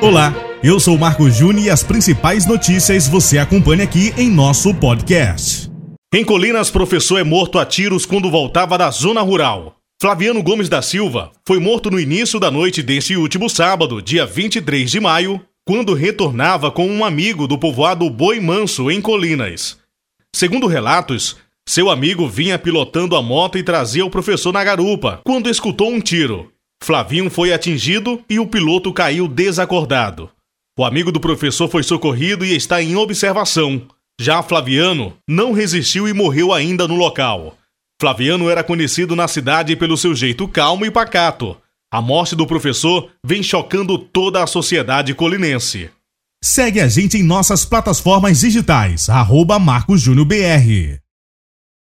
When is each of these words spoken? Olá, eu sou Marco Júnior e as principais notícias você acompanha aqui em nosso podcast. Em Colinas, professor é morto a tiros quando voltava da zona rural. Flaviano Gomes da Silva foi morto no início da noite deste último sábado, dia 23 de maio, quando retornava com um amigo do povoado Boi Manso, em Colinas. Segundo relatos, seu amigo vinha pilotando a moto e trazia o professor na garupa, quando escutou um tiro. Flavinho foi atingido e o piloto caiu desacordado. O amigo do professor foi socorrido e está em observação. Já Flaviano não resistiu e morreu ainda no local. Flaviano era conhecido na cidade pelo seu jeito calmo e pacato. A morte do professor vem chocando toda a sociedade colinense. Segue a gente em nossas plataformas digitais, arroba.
Olá, 0.00 0.32
eu 0.62 0.78
sou 0.78 0.96
Marco 0.96 1.28
Júnior 1.28 1.66
e 1.66 1.70
as 1.70 1.82
principais 1.82 2.46
notícias 2.46 3.08
você 3.08 3.36
acompanha 3.36 3.82
aqui 3.82 4.14
em 4.16 4.30
nosso 4.30 4.72
podcast. 4.72 5.68
Em 6.14 6.24
Colinas, 6.24 6.70
professor 6.70 7.18
é 7.18 7.24
morto 7.24 7.58
a 7.58 7.66
tiros 7.66 8.06
quando 8.06 8.30
voltava 8.30 8.78
da 8.78 8.92
zona 8.92 9.22
rural. 9.22 9.74
Flaviano 10.00 10.40
Gomes 10.40 10.68
da 10.68 10.80
Silva 10.82 11.32
foi 11.44 11.58
morto 11.58 11.90
no 11.90 11.98
início 11.98 12.38
da 12.38 12.48
noite 12.48 12.80
deste 12.80 13.16
último 13.16 13.50
sábado, 13.50 14.00
dia 14.00 14.24
23 14.24 14.88
de 14.88 15.00
maio, 15.00 15.44
quando 15.66 15.94
retornava 15.94 16.70
com 16.70 16.86
um 16.86 17.04
amigo 17.04 17.48
do 17.48 17.58
povoado 17.58 18.08
Boi 18.08 18.38
Manso, 18.38 18.92
em 18.92 19.00
Colinas. 19.00 19.78
Segundo 20.32 20.68
relatos, 20.68 21.36
seu 21.68 21.90
amigo 21.90 22.28
vinha 22.28 22.56
pilotando 22.56 23.16
a 23.16 23.22
moto 23.22 23.58
e 23.58 23.64
trazia 23.64 24.06
o 24.06 24.10
professor 24.10 24.52
na 24.52 24.62
garupa, 24.62 25.20
quando 25.24 25.50
escutou 25.50 25.90
um 25.90 26.00
tiro. 26.00 26.52
Flavinho 26.82 27.30
foi 27.30 27.52
atingido 27.52 28.22
e 28.28 28.38
o 28.38 28.46
piloto 28.46 28.92
caiu 28.92 29.28
desacordado. 29.28 30.30
O 30.78 30.84
amigo 30.84 31.10
do 31.10 31.20
professor 31.20 31.68
foi 31.68 31.82
socorrido 31.82 32.44
e 32.44 32.54
está 32.54 32.82
em 32.82 32.96
observação. 32.96 33.82
Já 34.20 34.42
Flaviano 34.42 35.16
não 35.28 35.52
resistiu 35.52 36.08
e 36.08 36.12
morreu 36.12 36.52
ainda 36.52 36.86
no 36.86 36.96
local. 36.96 37.56
Flaviano 38.00 38.48
era 38.48 38.62
conhecido 38.62 39.16
na 39.16 39.26
cidade 39.26 39.74
pelo 39.74 39.96
seu 39.96 40.14
jeito 40.14 40.46
calmo 40.46 40.86
e 40.86 40.90
pacato. 40.90 41.56
A 41.90 42.00
morte 42.00 42.36
do 42.36 42.46
professor 42.46 43.10
vem 43.24 43.42
chocando 43.42 43.98
toda 43.98 44.42
a 44.42 44.46
sociedade 44.46 45.14
colinense. 45.14 45.90
Segue 46.42 46.80
a 46.80 46.86
gente 46.86 47.16
em 47.16 47.22
nossas 47.22 47.64
plataformas 47.64 48.40
digitais, 48.40 49.08
arroba. 49.08 49.58